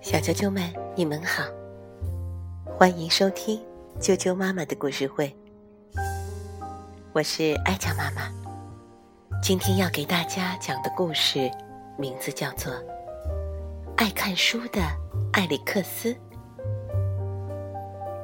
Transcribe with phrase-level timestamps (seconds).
[0.00, 0.62] 小啾啾们，
[0.96, 1.44] 你们好，
[2.76, 3.60] 欢迎收听
[4.00, 5.32] 啾啾妈妈的故事会。
[7.12, 8.22] 我是艾佳妈妈，
[9.40, 11.48] 今天要给大家讲的故事
[11.96, 12.72] 名字叫做
[13.96, 14.80] 《爱看书的
[15.32, 16.12] 艾里克斯》。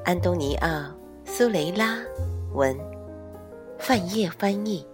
[0.05, 0.69] 安东尼奥·
[1.25, 1.99] 苏雷拉
[2.53, 2.77] 文，
[3.79, 4.85] 范晔翻译，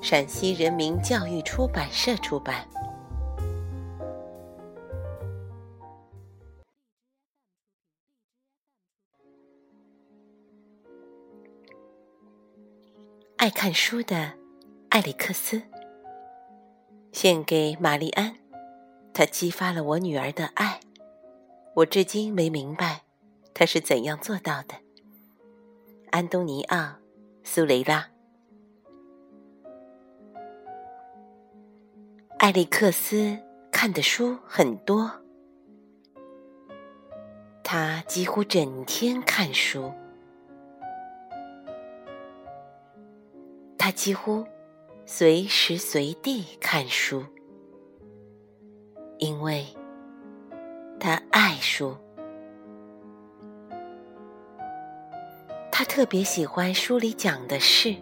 [0.00, 2.64] 陕西人民教育出版社出版。
[13.42, 14.34] 爱看书的
[14.90, 15.60] 艾里克斯，
[17.10, 18.36] 献给玛丽安。
[19.12, 20.78] 他激发了我女儿的爱。
[21.74, 23.02] 我至今没明白
[23.52, 24.76] 他是怎样做到的。
[26.12, 26.76] 安东尼奥·
[27.42, 28.10] 苏雷拉，
[32.38, 33.36] 艾利克斯
[33.72, 35.10] 看的书很多，
[37.64, 39.92] 他几乎整天看书。
[43.84, 44.46] 他几乎
[45.06, 47.24] 随时随地看书，
[49.18, 49.66] 因为
[51.00, 51.96] 他爱书。
[55.72, 57.96] 他特别喜欢书里讲的事。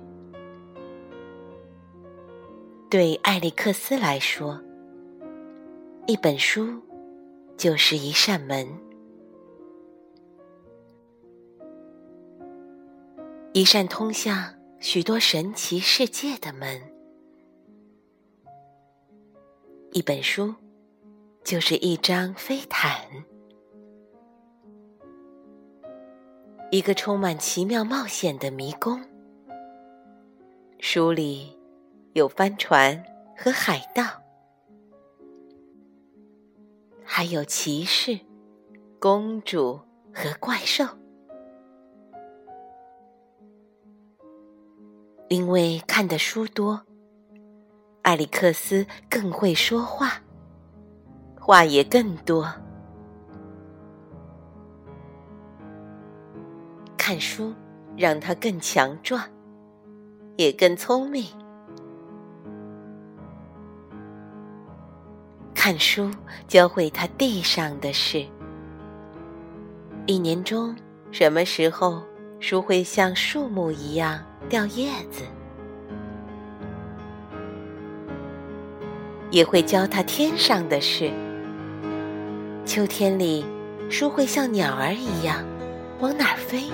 [2.90, 4.60] 对艾利克斯来说，
[6.06, 6.78] 一本书
[7.56, 8.68] 就是一扇门，
[13.54, 14.59] 一扇通向。
[14.80, 16.80] 许多神奇世界的门，
[19.92, 20.54] 一本书
[21.44, 23.06] 就是一张飞毯，
[26.70, 29.04] 一个充满奇妙冒险的迷宫。
[30.78, 31.58] 书里
[32.14, 33.04] 有帆船
[33.36, 34.02] 和海盗，
[37.04, 38.18] 还有骑士、
[38.98, 39.78] 公主
[40.14, 40.86] 和怪兽。
[45.30, 46.80] 因为看的书多，
[48.02, 50.20] 艾里克斯更会说话，
[51.38, 52.52] 话也更多。
[56.96, 57.54] 看书
[57.96, 59.22] 让他更强壮，
[60.36, 61.24] 也更聪明。
[65.54, 66.10] 看书
[66.48, 68.26] 教会他地上的事。
[70.06, 70.74] 一年中
[71.12, 72.02] 什么时候
[72.40, 74.18] 书会像树木一样？
[74.48, 75.22] 掉叶子，
[79.30, 81.12] 也会教他天上的事。
[82.64, 83.44] 秋天里，
[83.90, 85.44] 书会像鸟儿一样
[86.00, 86.70] 往哪儿飞，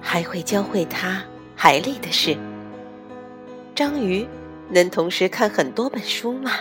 [0.00, 1.20] 还会教会他
[1.56, 2.38] 海里的事。
[3.74, 4.24] 章鱼
[4.70, 6.52] 能同时看很多本书吗？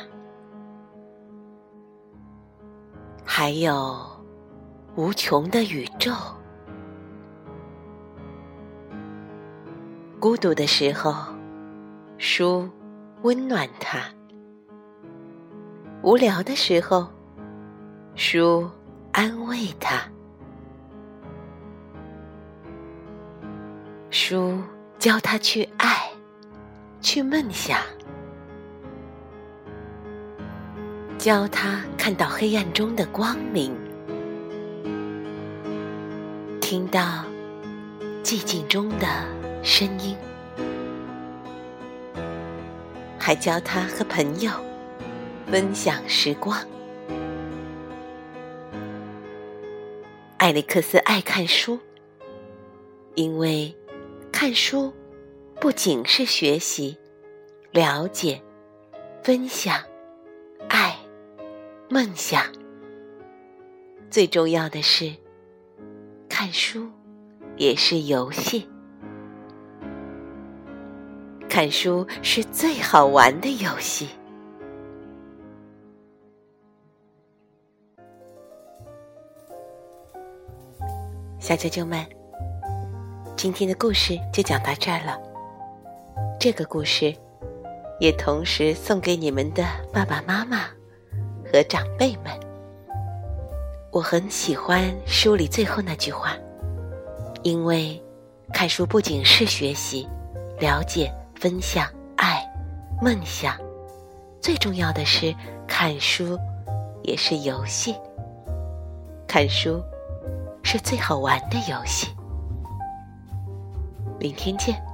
[3.24, 4.04] 还有
[4.96, 6.12] 无穷的宇宙。
[10.20, 11.16] 孤独的时候，
[12.18, 12.70] 书
[13.22, 14.00] 温暖他；
[16.04, 17.08] 无聊的时候，
[18.16, 18.70] 书
[19.14, 20.04] 安慰他。
[24.10, 24.62] 书
[24.98, 26.12] 教他去爱，
[27.00, 27.80] 去梦想，
[31.18, 33.74] 教他看到黑暗中的光明，
[36.60, 37.24] 听到
[38.22, 39.39] 寂静中的。
[39.62, 40.16] 声音，
[43.20, 44.52] 还教他和朋友
[45.52, 46.58] 分享时光。
[50.38, 51.78] 艾利克斯爱看书，
[53.16, 53.76] 因为
[54.32, 54.94] 看书
[55.60, 56.98] 不仅是学习、
[57.72, 58.42] 了解、
[59.22, 59.84] 分享、
[60.70, 60.98] 爱、
[61.90, 62.46] 梦想，
[64.10, 65.14] 最重要的是，
[66.30, 66.90] 看书
[67.58, 68.68] 也是游戏。
[71.50, 74.08] 看书是最好玩的游戏。
[81.40, 82.06] 小啾啾们，
[83.36, 85.18] 今天的故事就讲到这儿了。
[86.40, 87.14] 这个故事
[88.00, 90.68] 也同时送给你们的爸爸妈妈
[91.52, 92.26] 和长辈们。
[93.92, 96.38] 我很喜欢书里最后那句话，
[97.42, 98.00] 因为
[98.54, 100.08] 看书不仅是学习、
[100.60, 101.12] 了解。
[101.40, 101.88] 分享
[102.18, 102.46] 爱、
[103.02, 103.56] 梦想，
[104.42, 105.34] 最重要的是
[105.66, 106.38] 看书，
[107.02, 107.96] 也是游戏。
[109.26, 109.82] 看书
[110.64, 112.10] 是最好玩的游戏。
[114.20, 114.89] 明天见。